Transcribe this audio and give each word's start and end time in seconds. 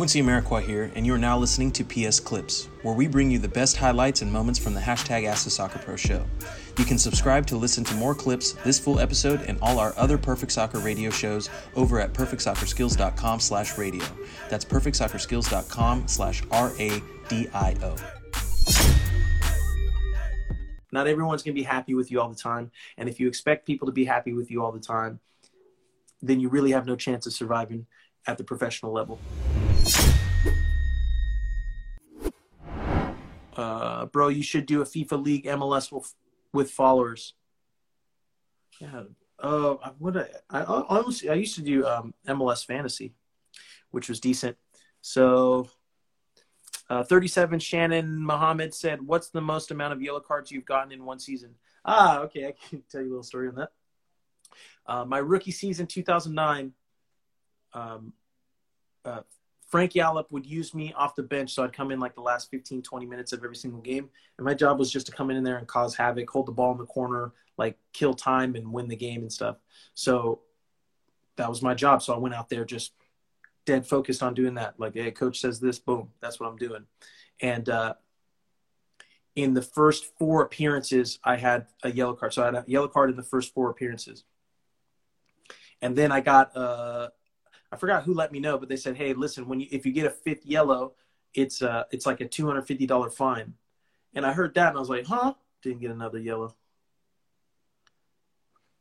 Quincy 0.00 0.22
Amarikwa 0.22 0.62
here, 0.62 0.90
and 0.94 1.04
you 1.04 1.12
are 1.12 1.18
now 1.18 1.36
listening 1.36 1.70
to 1.70 1.84
PS 1.84 2.20
Clips, 2.20 2.70
where 2.80 2.94
we 2.94 3.06
bring 3.06 3.30
you 3.30 3.38
the 3.38 3.46
best 3.46 3.76
highlights 3.76 4.22
and 4.22 4.32
moments 4.32 4.58
from 4.58 4.72
the 4.72 4.80
hashtag 4.80 5.26
Ask 5.26 5.44
the 5.44 5.50
Soccer 5.50 5.78
Pro 5.78 5.94
show. 5.94 6.24
You 6.78 6.86
can 6.86 6.96
subscribe 6.96 7.46
to 7.48 7.58
listen 7.58 7.84
to 7.84 7.94
more 7.96 8.14
clips, 8.14 8.52
this 8.64 8.78
full 8.78 8.98
episode, 8.98 9.42
and 9.42 9.58
all 9.60 9.78
our 9.78 9.92
other 9.98 10.16
Perfect 10.16 10.52
Soccer 10.52 10.78
radio 10.78 11.10
shows 11.10 11.50
over 11.76 12.00
at 12.00 12.14
perfectsoccerskills.com 12.14 13.40
slash 13.40 13.76
radio. 13.76 14.02
That's 14.48 14.64
perfectsoccerskills.com 14.64 16.08
slash 16.08 16.42
R-A-D-I-O. 16.50 17.96
Not 20.92 21.08
everyone's 21.08 21.42
going 21.42 21.54
to 21.54 21.60
be 21.60 21.66
happy 21.66 21.94
with 21.94 22.10
you 22.10 22.22
all 22.22 22.30
the 22.30 22.36
time. 22.36 22.70
And 22.96 23.06
if 23.06 23.20
you 23.20 23.28
expect 23.28 23.66
people 23.66 23.84
to 23.84 23.92
be 23.92 24.06
happy 24.06 24.32
with 24.32 24.50
you 24.50 24.64
all 24.64 24.72
the 24.72 24.80
time, 24.80 25.20
then 26.22 26.40
you 26.40 26.48
really 26.48 26.70
have 26.70 26.86
no 26.86 26.96
chance 26.96 27.26
of 27.26 27.34
surviving 27.34 27.84
at 28.26 28.38
the 28.38 28.44
professional 28.44 28.92
level. 28.92 29.18
Uh, 33.56 34.06
bro, 34.06 34.28
you 34.28 34.42
should 34.42 34.64
do 34.64 34.80
a 34.80 34.84
FIFA 34.84 35.22
League 35.22 35.44
MLS 35.44 35.92
with, 35.92 36.14
with 36.52 36.70
followers. 36.70 37.34
Yeah. 38.80 39.02
Uh, 39.38 39.74
what 39.98 40.16
I, 40.16 40.28
I, 40.50 40.62
honestly, 40.64 41.28
I 41.28 41.34
used 41.34 41.56
to 41.56 41.62
do 41.62 41.86
um, 41.86 42.14
MLS 42.26 42.64
Fantasy, 42.64 43.14
which 43.90 44.08
was 44.08 44.20
decent. 44.20 44.56
So, 45.02 45.68
uh, 46.88 47.04
37 47.04 47.58
Shannon 47.58 48.24
Muhammad 48.24 48.74
said, 48.74 49.00
What's 49.02 49.30
the 49.30 49.40
most 49.40 49.70
amount 49.70 49.92
of 49.92 50.02
yellow 50.02 50.20
cards 50.20 50.50
you've 50.50 50.64
gotten 50.64 50.92
in 50.92 51.04
one 51.04 51.18
season? 51.18 51.54
Ah, 51.84 52.20
okay. 52.20 52.46
I 52.46 52.54
can 52.68 52.82
tell 52.90 53.00
you 53.00 53.08
a 53.08 53.10
little 53.10 53.22
story 53.22 53.48
on 53.48 53.56
that. 53.56 53.70
Uh, 54.86 55.04
my 55.04 55.18
rookie 55.18 55.52
season, 55.52 55.86
2009, 55.86 56.72
um, 57.72 58.12
uh, 59.04 59.20
Frank 59.70 59.92
Yallop 59.92 60.30
would 60.30 60.44
use 60.44 60.74
me 60.74 60.92
off 60.94 61.14
the 61.14 61.22
bench. 61.22 61.54
So 61.54 61.62
I'd 61.62 61.72
come 61.72 61.92
in 61.92 62.00
like 62.00 62.16
the 62.16 62.20
last 62.20 62.50
15, 62.50 62.82
20 62.82 63.06
minutes 63.06 63.32
of 63.32 63.42
every 63.44 63.54
single 63.54 63.80
game. 63.80 64.10
And 64.36 64.44
my 64.44 64.52
job 64.52 64.78
was 64.78 64.90
just 64.90 65.06
to 65.06 65.12
come 65.12 65.30
in 65.30 65.44
there 65.44 65.58
and 65.58 65.66
cause 65.66 65.94
havoc, 65.94 66.28
hold 66.28 66.46
the 66.46 66.52
ball 66.52 66.72
in 66.72 66.78
the 66.78 66.86
corner, 66.86 67.32
like 67.56 67.78
kill 67.92 68.12
time 68.12 68.56
and 68.56 68.72
win 68.72 68.88
the 68.88 68.96
game 68.96 69.22
and 69.22 69.32
stuff. 69.32 69.58
So 69.94 70.40
that 71.36 71.48
was 71.48 71.62
my 71.62 71.74
job. 71.74 72.02
So 72.02 72.12
I 72.12 72.18
went 72.18 72.34
out 72.34 72.48
there 72.48 72.64
just 72.64 72.92
dead 73.64 73.86
focused 73.86 74.24
on 74.24 74.34
doing 74.34 74.54
that. 74.54 74.74
Like, 74.78 74.94
hey, 74.94 75.12
coach 75.12 75.38
says 75.38 75.60
this, 75.60 75.78
boom, 75.78 76.10
that's 76.20 76.40
what 76.40 76.48
I'm 76.48 76.56
doing. 76.56 76.86
And 77.40 77.68
uh, 77.68 77.94
in 79.36 79.54
the 79.54 79.62
first 79.62 80.06
four 80.18 80.42
appearances, 80.42 81.20
I 81.22 81.36
had 81.36 81.66
a 81.84 81.92
yellow 81.92 82.14
card. 82.14 82.34
So 82.34 82.42
I 82.42 82.46
had 82.46 82.54
a 82.56 82.64
yellow 82.66 82.88
card 82.88 83.10
in 83.10 83.16
the 83.16 83.22
first 83.22 83.54
four 83.54 83.70
appearances. 83.70 84.24
And 85.80 85.94
then 85.96 86.10
I 86.10 86.20
got 86.20 86.56
uh, 86.56 87.10
I 87.72 87.76
forgot 87.76 88.02
who 88.04 88.14
let 88.14 88.32
me 88.32 88.40
know, 88.40 88.58
but 88.58 88.68
they 88.68 88.76
said, 88.76 88.96
"Hey, 88.96 89.14
listen, 89.14 89.46
when 89.48 89.60
you 89.60 89.68
if 89.70 89.86
you 89.86 89.92
get 89.92 90.06
a 90.06 90.10
fifth 90.10 90.44
yellow, 90.44 90.94
it's 91.34 91.62
uh 91.62 91.84
it's 91.90 92.06
like 92.06 92.20
a 92.20 92.28
two 92.28 92.46
hundred 92.46 92.62
fifty 92.62 92.86
dollar 92.86 93.10
fine." 93.10 93.54
And 94.14 94.26
I 94.26 94.32
heard 94.32 94.54
that, 94.54 94.68
and 94.68 94.76
I 94.76 94.80
was 94.80 94.90
like, 94.90 95.06
"Huh?" 95.06 95.34
Didn't 95.62 95.80
get 95.80 95.90
another 95.90 96.18
yellow. 96.18 96.56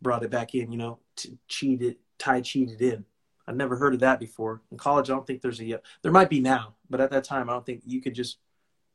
Brought 0.00 0.24
it 0.24 0.30
back 0.30 0.54
in, 0.54 0.72
you 0.72 0.78
know, 0.78 0.98
cheated, 1.46 1.96
Ty 2.18 2.40
cheated 2.40 2.80
in. 2.80 3.04
I've 3.46 3.56
never 3.56 3.76
heard 3.76 3.94
of 3.94 4.00
that 4.00 4.18
before. 4.18 4.62
In 4.70 4.78
college, 4.78 5.10
I 5.10 5.12
don't 5.12 5.26
think 5.26 5.42
there's 5.42 5.60
a 5.60 5.64
yellow. 5.64 5.82
There 6.02 6.12
might 6.12 6.30
be 6.30 6.40
now, 6.40 6.74
but 6.88 7.00
at 7.00 7.10
that 7.10 7.24
time, 7.24 7.48
I 7.48 7.52
don't 7.52 7.66
think 7.66 7.82
you 7.84 8.00
could 8.00 8.14
just, 8.14 8.38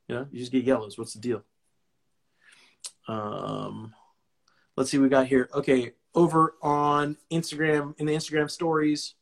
you 0.08 0.16
know, 0.16 0.28
you 0.32 0.40
just 0.40 0.52
get 0.52 0.64
yellows. 0.64 0.98
What's 0.98 1.14
the 1.14 1.20
deal? 1.20 1.44
Um, 3.08 3.94
let's 4.76 4.90
see, 4.90 4.98
we 4.98 5.08
got 5.08 5.28
here. 5.28 5.50
Okay, 5.54 5.94
over 6.16 6.56
on 6.62 7.18
Instagram 7.32 7.94
in 8.00 8.06
the 8.06 8.14
Instagram 8.14 8.50
stories 8.50 9.14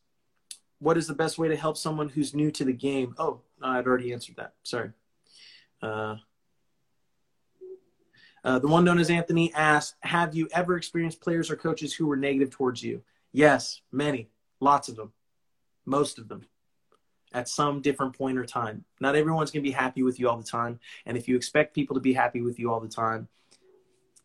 what 0.79 0.97
is 0.97 1.07
the 1.07 1.13
best 1.13 1.37
way 1.37 1.47
to 1.47 1.55
help 1.55 1.77
someone 1.77 2.09
who's 2.09 2.33
new 2.33 2.51
to 2.51 2.65
the 2.65 2.73
game? 2.73 3.15
Oh, 3.17 3.41
I'd 3.61 3.87
already 3.87 4.13
answered 4.13 4.35
that. 4.37 4.53
Sorry. 4.63 4.91
Uh, 5.81 6.17
uh, 8.43 8.59
the 8.59 8.67
one 8.67 8.83
known 8.83 8.99
as 8.99 9.09
Anthony 9.09 9.53
asked, 9.53 9.95
"Have 10.01 10.35
you 10.35 10.47
ever 10.51 10.77
experienced 10.77 11.21
players 11.21 11.49
or 11.49 11.55
coaches 11.55 11.93
who 11.93 12.05
were 12.05 12.15
negative 12.15 12.51
towards 12.51 12.83
you?" 12.83 13.03
Yes, 13.31 13.81
many, 13.91 14.29
lots 14.59 14.87
of 14.87 14.95
them, 14.95 15.13
most 15.85 16.19
of 16.19 16.27
them, 16.27 16.45
at 17.33 17.49
some 17.49 17.81
different 17.81 18.15
point 18.15 18.37
or 18.37 18.45
time. 18.45 18.85
Not 18.99 19.15
everyone's 19.15 19.49
gonna 19.51 19.63
be 19.63 19.71
happy 19.71 20.03
with 20.03 20.19
you 20.19 20.29
all 20.29 20.37
the 20.37 20.43
time, 20.43 20.79
and 21.05 21.17
if 21.17 21.27
you 21.27 21.35
expect 21.35 21.73
people 21.73 21.95
to 21.95 21.99
be 21.99 22.13
happy 22.13 22.41
with 22.41 22.59
you 22.59 22.71
all 22.71 22.79
the 22.79 22.87
time, 22.87 23.27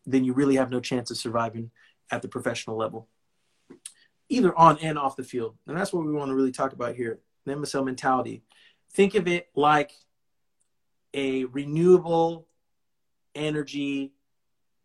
then 0.05 0.23
you 0.23 0.33
really 0.33 0.55
have 0.55 0.69
no 0.69 0.79
chance 0.79 1.09
of 1.09 1.17
surviving 1.17 1.71
at 2.11 2.21
the 2.21 2.27
professional 2.27 2.77
level 2.77 3.07
either 4.31 4.57
on 4.57 4.77
and 4.79 4.97
off 4.97 5.15
the 5.15 5.23
field. 5.23 5.55
And 5.67 5.77
that's 5.77 5.91
what 5.91 6.05
we 6.05 6.13
want 6.13 6.29
to 6.29 6.35
really 6.35 6.51
talk 6.51 6.73
about 6.73 6.95
here 6.95 7.19
the 7.45 7.53
MSL 7.53 7.85
mentality. 7.85 8.43
Think 8.93 9.15
of 9.15 9.27
it 9.27 9.49
like 9.55 9.91
a 11.13 11.45
renewable 11.45 12.47
energy 13.33 14.13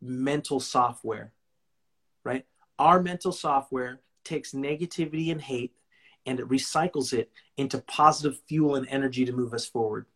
mental 0.01 0.59
software, 0.59 1.33
right? 2.25 2.47
Our 2.79 3.03
mental 3.03 3.33
software 3.33 4.01
takes 4.25 4.53
negativity 4.53 5.31
and 5.31 5.41
hate 5.41 5.75
and 6.25 6.41
it 6.41 6.49
recycles 6.49 7.13
it 7.13 7.31
into 7.57 7.79
positive 7.79 8.41
fuel 8.49 8.75
and 8.77 8.89
energy 8.89 9.25
to 9.25 9.33
move 9.33 9.53
us 9.53 9.67
forward. 9.67 10.07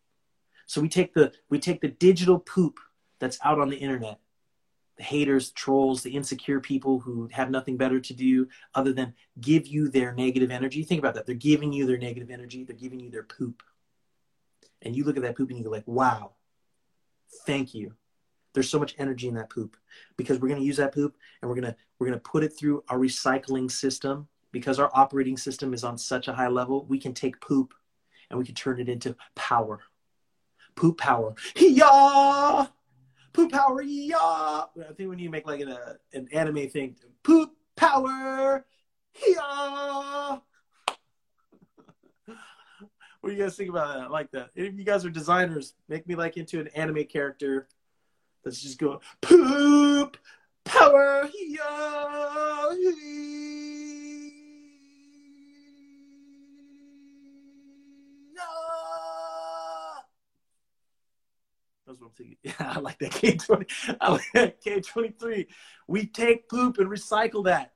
So 0.65 0.81
we 0.81 0.89
take 0.89 1.13
the 1.13 1.31
we 1.49 1.59
take 1.59 1.81
the 1.81 1.89
digital 1.89 2.39
poop 2.39 2.79
that's 3.19 3.39
out 3.43 3.59
on 3.59 3.69
the 3.69 3.77
internet 3.77 4.19
haters, 5.01 5.51
trolls, 5.51 6.03
the 6.03 6.15
insecure 6.15 6.59
people 6.59 6.99
who 6.99 7.27
have 7.31 7.49
nothing 7.49 7.77
better 7.77 7.99
to 7.99 8.13
do 8.13 8.47
other 8.75 8.93
than 8.93 9.13
give 9.39 9.67
you 9.67 9.89
their 9.89 10.13
negative 10.13 10.51
energy. 10.51 10.83
Think 10.83 10.99
about 10.99 11.15
that. 11.15 11.25
They're 11.25 11.35
giving 11.35 11.73
you 11.73 11.85
their 11.85 11.97
negative 11.97 12.29
energy, 12.29 12.63
they're 12.63 12.75
giving 12.75 12.99
you 12.99 13.09
their 13.09 13.23
poop. 13.23 13.63
And 14.81 14.95
you 14.95 15.03
look 15.03 15.17
at 15.17 15.23
that 15.23 15.37
poop 15.37 15.49
and 15.49 15.57
you 15.57 15.63
go 15.63 15.69
like, 15.69 15.87
wow, 15.87 16.31
thank 17.45 17.73
you. 17.73 17.93
There's 18.53 18.69
so 18.69 18.79
much 18.79 18.95
energy 18.97 19.27
in 19.27 19.35
that 19.35 19.49
poop 19.49 19.77
because 20.17 20.39
we're 20.39 20.49
going 20.49 20.59
to 20.59 20.65
use 20.65 20.77
that 20.77 20.93
poop 20.93 21.15
and 21.41 21.49
we're 21.49 21.55
going 21.55 21.71
to 21.71 21.75
we're 21.99 22.07
going 22.07 22.19
to 22.19 22.29
put 22.29 22.43
it 22.43 22.49
through 22.49 22.83
our 22.89 22.97
recycling 22.97 23.71
system 23.71 24.27
because 24.51 24.79
our 24.79 24.91
operating 24.93 25.37
system 25.37 25.73
is 25.73 25.83
on 25.83 25.97
such 25.97 26.27
a 26.27 26.33
high 26.33 26.49
level. 26.49 26.85
We 26.85 26.99
can 26.99 27.13
take 27.13 27.39
poop 27.39 27.73
and 28.29 28.37
we 28.37 28.45
can 28.45 28.55
turn 28.55 28.81
it 28.81 28.89
into 28.89 29.15
power. 29.35 29.79
Poop 30.75 30.97
power. 30.97 31.35
Yeah 31.55 32.67
poop 33.33 33.51
power, 33.51 33.81
yeah. 33.81 34.15
I 34.17 34.93
think 34.95 35.09
we 35.09 35.15
need 35.15 35.25
to 35.25 35.29
make 35.29 35.47
like 35.47 35.61
an, 35.61 35.69
uh, 35.69 35.93
an 36.13 36.27
anime 36.31 36.69
thing. 36.69 36.95
Poop 37.23 37.51
power, 37.75 38.65
yeah. 39.27 40.37
what 43.21 43.29
do 43.29 43.35
you 43.35 43.43
guys 43.43 43.55
think 43.55 43.69
about 43.69 43.95
that? 43.95 44.03
I 44.03 44.07
like 44.07 44.31
that. 44.31 44.49
If 44.55 44.73
you 44.73 44.83
guys 44.83 45.05
are 45.05 45.09
designers, 45.09 45.73
make 45.87 46.07
me 46.07 46.15
like 46.15 46.37
into 46.37 46.59
an 46.59 46.67
anime 46.69 47.05
character 47.05 47.67
that's 48.43 48.61
just 48.61 48.79
going 48.79 48.99
poop 49.21 50.17
power, 50.65 51.29
yeah. 51.33 52.69
That's 61.91 62.01
what 62.01 62.07
I'm 62.07 62.13
thinking. 62.13 62.37
Yeah, 62.43 62.53
I 62.59 62.79
like 62.79 62.99
that 62.99 63.11
K20. 63.11 63.97
I 63.99 64.11
like 64.11 64.31
that 64.33 64.63
K23. 64.63 65.47
We 65.87 66.05
take 66.05 66.47
poop 66.47 66.77
and 66.77 66.89
recycle 66.89 67.45
that. 67.45 67.73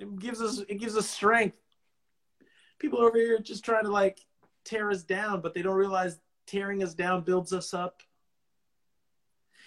It 0.00 0.18
gives 0.18 0.40
us 0.42 0.60
it 0.68 0.78
gives 0.78 0.96
us 0.96 1.08
strength. 1.08 1.56
People 2.78 3.00
over 3.00 3.16
here 3.16 3.38
just 3.38 3.64
trying 3.64 3.84
to 3.84 3.90
like 3.90 4.20
tear 4.64 4.90
us 4.90 5.02
down, 5.02 5.40
but 5.40 5.54
they 5.54 5.62
don't 5.62 5.76
realize 5.76 6.18
tearing 6.46 6.82
us 6.82 6.94
down 6.94 7.22
builds 7.22 7.52
us 7.52 7.74
up. 7.74 8.02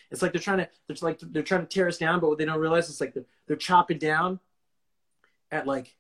It's 0.10 0.22
like 0.22 0.34
they're 0.34 0.42
trying 0.42 0.60
to 0.60 0.70
they're 0.88 0.98
like 1.02 1.20
they're 1.22 1.44
trying 1.44 1.62
to 1.62 1.68
tear 1.68 1.88
us 1.88 1.98
down, 1.98 2.20
but 2.20 2.28
what 2.28 2.38
they 2.38 2.46
don't 2.46 2.60
realize 2.60 2.90
is 2.90 3.00
like 3.00 3.14
they're, 3.14 3.26
they're 3.48 3.56
chopping 3.56 4.00
down 4.00 4.40
at 5.50 5.66
like 5.66 5.96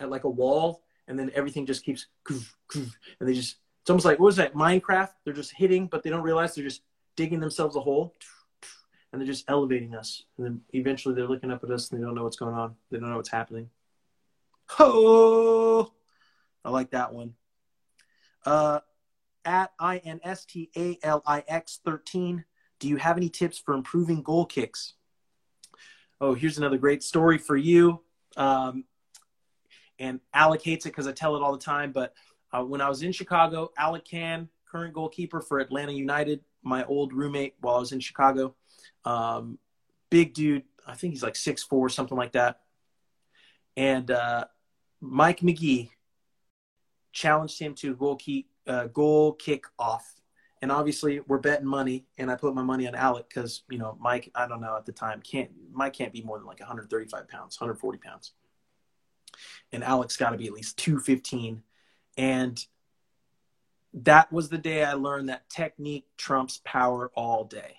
at 0.00 0.10
like 0.10 0.24
a 0.24 0.30
wall, 0.30 0.82
and 1.06 1.16
then 1.16 1.30
everything 1.34 1.64
just 1.64 1.84
keeps 1.84 2.06
and 2.28 2.90
they 3.20 3.34
just 3.34 3.56
it's 3.82 3.90
almost 3.90 4.06
like 4.06 4.20
what 4.20 4.26
was 4.26 4.36
that 4.36 4.54
Minecraft? 4.54 5.10
They're 5.24 5.34
just 5.34 5.52
hitting, 5.56 5.88
but 5.88 6.04
they 6.04 6.10
don't 6.10 6.22
realize 6.22 6.54
they're 6.54 6.64
just 6.64 6.82
digging 7.16 7.40
themselves 7.40 7.74
a 7.74 7.80
hole, 7.80 8.14
and 9.12 9.20
they're 9.20 9.26
just 9.26 9.44
elevating 9.48 9.94
us. 9.96 10.22
And 10.36 10.46
then 10.46 10.60
eventually 10.72 11.16
they're 11.16 11.26
looking 11.26 11.50
up 11.50 11.64
at 11.64 11.70
us 11.70 11.90
and 11.90 12.00
they 12.00 12.04
don't 12.04 12.14
know 12.14 12.22
what's 12.22 12.36
going 12.36 12.54
on. 12.54 12.76
They 12.90 12.98
don't 12.98 13.10
know 13.10 13.16
what's 13.16 13.28
happening. 13.28 13.70
Oh, 14.78 15.92
I 16.64 16.70
like 16.70 16.92
that 16.92 17.12
one. 17.12 17.34
Uh, 18.46 18.80
at 19.44 19.72
I 19.80 19.98
N 19.98 20.20
S 20.22 20.44
T 20.44 20.70
A 20.76 20.98
L 21.02 21.22
I 21.26 21.42
X 21.48 21.80
13. 21.84 22.44
Do 22.78 22.88
you 22.88 22.96
have 22.96 23.16
any 23.16 23.28
tips 23.28 23.58
for 23.58 23.74
improving 23.74 24.22
goal 24.22 24.46
kicks? 24.46 24.94
Oh, 26.20 26.34
here's 26.34 26.58
another 26.58 26.78
great 26.78 27.02
story 27.02 27.36
for 27.36 27.56
you. 27.56 28.00
Um, 28.36 28.84
and 29.98 30.20
allocates 30.34 30.78
it 30.78 30.84
because 30.84 31.06
I 31.06 31.12
tell 31.12 31.36
it 31.36 31.42
all 31.42 31.52
the 31.52 31.58
time, 31.58 31.92
but 31.92 32.14
uh, 32.52 32.62
when 32.62 32.80
I 32.80 32.88
was 32.88 33.02
in 33.02 33.12
Chicago, 33.12 33.70
Alec 33.76 34.04
Kann, 34.04 34.48
current 34.66 34.94
goalkeeper 34.94 35.40
for 35.40 35.58
Atlanta 35.58 35.92
United, 35.92 36.40
my 36.62 36.84
old 36.84 37.12
roommate 37.12 37.54
while 37.60 37.76
I 37.76 37.80
was 37.80 37.92
in 37.92 38.00
Chicago, 38.00 38.54
um, 39.04 39.58
big 40.10 40.34
dude. 40.34 40.64
I 40.86 40.94
think 40.94 41.12
he's 41.12 41.22
like 41.22 41.36
six 41.36 41.62
four, 41.62 41.88
something 41.88 42.16
like 42.16 42.32
that. 42.32 42.60
And 43.76 44.10
uh, 44.10 44.46
Mike 45.00 45.42
Magee 45.42 45.90
challenged 47.12 47.58
him 47.58 47.74
to 47.76 47.94
goal 47.94 48.16
keep 48.16 48.50
uh, 48.66 48.86
goal 48.86 49.32
kick 49.32 49.64
off. 49.78 50.06
And 50.60 50.70
obviously, 50.70 51.18
we're 51.26 51.38
betting 51.38 51.66
money, 51.66 52.06
and 52.18 52.30
I 52.30 52.36
put 52.36 52.54
my 52.54 52.62
money 52.62 52.86
on 52.86 52.94
Alec 52.94 53.28
because 53.28 53.64
you 53.68 53.78
know 53.78 53.96
Mike. 54.00 54.30
I 54.34 54.46
don't 54.46 54.60
know 54.60 54.76
at 54.76 54.86
the 54.86 54.92
time 54.92 55.20
can't 55.20 55.50
Mike 55.72 55.94
can't 55.94 56.12
be 56.12 56.22
more 56.22 56.38
than 56.38 56.46
like 56.46 56.60
135 56.60 57.28
pounds, 57.28 57.60
140 57.60 57.98
pounds, 57.98 58.32
and 59.72 59.82
Alec's 59.82 60.16
got 60.16 60.30
to 60.30 60.36
be 60.36 60.46
at 60.46 60.52
least 60.52 60.78
215. 60.78 61.62
And 62.16 62.64
that 63.94 64.32
was 64.32 64.48
the 64.48 64.58
day 64.58 64.84
I 64.84 64.94
learned 64.94 65.28
that 65.28 65.48
technique 65.48 66.06
trumps 66.16 66.60
power 66.64 67.10
all 67.14 67.44
day. 67.44 67.76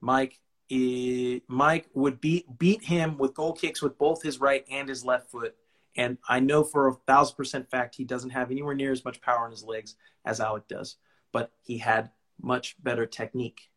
Mike, 0.00 0.40
it, 0.68 1.42
Mike 1.48 1.88
would 1.94 2.20
beat 2.20 2.46
beat 2.58 2.82
him 2.82 3.18
with 3.18 3.34
goal 3.34 3.52
kicks 3.52 3.82
with 3.82 3.98
both 3.98 4.22
his 4.22 4.40
right 4.40 4.64
and 4.70 4.88
his 4.88 5.04
left 5.04 5.30
foot, 5.30 5.54
and 5.96 6.18
I 6.28 6.40
know 6.40 6.64
for 6.64 6.88
a 6.88 6.94
thousand 7.06 7.36
percent 7.36 7.70
fact 7.70 7.94
he 7.94 8.04
doesn't 8.04 8.30
have 8.30 8.50
anywhere 8.50 8.74
near 8.74 8.90
as 8.90 9.04
much 9.04 9.20
power 9.20 9.44
in 9.44 9.52
his 9.52 9.62
legs 9.64 9.96
as 10.24 10.40
Alec 10.40 10.66
does, 10.68 10.96
but 11.30 11.52
he 11.62 11.78
had 11.78 12.10
much 12.40 12.76
better 12.82 13.06
technique, 13.06 13.70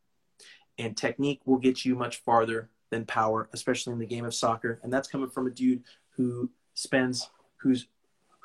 and 0.77 0.97
technique 0.97 1.41
will 1.45 1.57
get 1.57 1.85
you 1.85 1.95
much 1.95 2.17
farther 2.17 2.71
than 2.89 3.06
power, 3.06 3.50
especially 3.53 3.94
in 3.94 4.00
the 4.00 4.06
game 4.06 4.25
of 4.25 4.33
soccer, 4.33 4.79
and 4.81 4.91
that's 4.91 5.07
coming 5.07 5.29
from 5.29 5.47
a 5.47 5.51
dude 5.51 5.83
who 6.12 6.50
spends 6.73 7.29
whose 7.57 7.88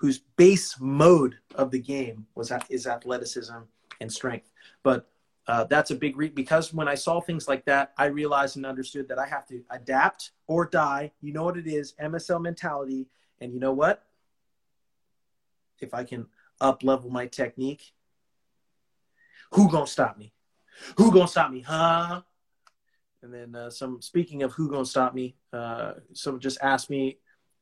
whose 0.01 0.21
base 0.39 0.81
mode 0.81 1.37
of 1.57 1.71
the 1.71 1.79
game 1.79 2.27
was 2.35 2.51
is 2.71 2.87
athleticism 2.87 3.59
and 4.01 4.11
strength. 4.11 4.51
But 4.83 5.07
uh, 5.47 5.65
that's 5.65 5.91
a 5.91 5.95
big 5.95 6.17
re- 6.17 6.31
because 6.31 6.73
when 6.73 6.89
I 6.89 6.95
saw 6.95 7.21
things 7.21 7.47
like 7.47 7.67
that, 7.67 7.93
I 7.99 8.07
realized 8.07 8.57
and 8.57 8.65
understood 8.65 9.09
that 9.09 9.19
I 9.19 9.27
have 9.27 9.47
to 9.49 9.63
adapt 9.69 10.31
or 10.47 10.65
die. 10.65 11.13
You 11.21 11.35
know 11.35 11.45
what 11.45 11.59
it 11.59 11.67
is, 11.67 11.93
MSL 12.03 12.41
mentality. 12.41 13.09
And 13.43 13.53
you 13.53 13.61
know 13.61 13.75
what? 13.75 14.07
If 15.81 15.93
I 15.93 16.05
can 16.05 16.29
up 16.63 16.83
level 16.83 17.11
my 17.11 17.27
technique, 17.27 17.93
who 19.53 19.71
gonna 19.71 19.87
stop 19.87 20.17
me? 20.17 20.33
Who 20.97 21.13
gonna 21.13 21.29
stop 21.29 21.51
me? 21.51 21.61
Huh? 21.61 22.23
And 23.23 23.35
then 23.35 23.55
uh, 23.55 23.69
some. 23.69 24.01
Speaking 24.01 24.45
of 24.45 24.53
who 24.53 24.71
gonna 24.71 24.87
stop 24.87 25.13
me, 25.13 25.37
uh, 25.53 25.95
someone 26.15 26.41
just 26.41 26.57
asked 26.63 26.89
me 26.89 27.19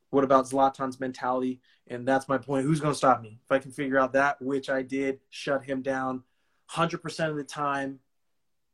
what 0.09 0.23
about 0.23 0.45
Zlatan's 0.45 0.99
mentality? 0.99 1.61
And 1.87 2.07
that's 2.07 2.27
my 2.27 2.37
point. 2.37 2.65
Who's 2.65 2.79
going 2.79 2.93
to 2.93 2.97
stop 2.97 3.21
me? 3.21 3.39
If 3.43 3.51
I 3.51 3.59
can 3.59 3.71
figure 3.71 3.99
out 3.99 4.13
that, 4.13 4.41
which 4.41 4.69
I 4.69 4.81
did, 4.81 5.19
shut 5.29 5.63
him 5.63 5.81
down 5.81 6.23
100% 6.71 7.29
of 7.29 7.35
the 7.35 7.43
time, 7.43 7.99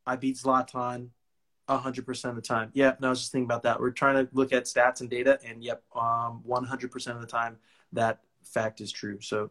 I 0.06 0.16
beat 0.16 0.36
Zlatan 0.36 1.08
100% 1.68 2.24
of 2.24 2.36
the 2.36 2.42
time. 2.42 2.70
Yeah, 2.74 2.94
no, 3.00 3.08
I 3.08 3.10
was 3.10 3.20
just 3.20 3.32
thinking 3.32 3.46
about 3.46 3.62
that. 3.64 3.80
We're 3.80 3.90
trying 3.90 4.14
to 4.24 4.28
look 4.32 4.52
at 4.52 4.64
stats 4.64 5.00
and 5.00 5.10
data, 5.10 5.38
and 5.44 5.62
yep, 5.62 5.82
um, 5.94 6.42
100% 6.48 7.06
of 7.14 7.20
the 7.20 7.26
time, 7.26 7.56
that 7.92 8.20
fact 8.44 8.80
is 8.80 8.92
true. 8.92 9.20
So 9.20 9.50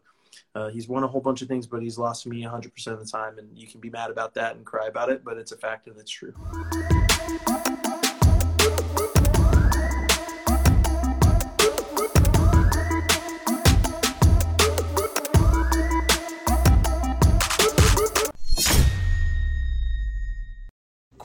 uh, 0.54 0.68
he's 0.68 0.88
won 0.88 1.04
a 1.04 1.06
whole 1.06 1.20
bunch 1.20 1.42
of 1.42 1.48
things, 1.48 1.66
but 1.66 1.82
he's 1.82 1.98
lost 1.98 2.26
me 2.26 2.42
100% 2.42 2.86
of 2.86 2.98
the 2.98 3.06
time, 3.06 3.38
and 3.38 3.56
you 3.56 3.66
can 3.66 3.80
be 3.80 3.90
mad 3.90 4.10
about 4.10 4.34
that 4.34 4.56
and 4.56 4.64
cry 4.64 4.86
about 4.86 5.10
it, 5.10 5.24
but 5.24 5.36
it's 5.36 5.52
a 5.52 5.56
fact 5.56 5.88
and 5.88 5.98
it's 5.98 6.10
true. 6.10 6.34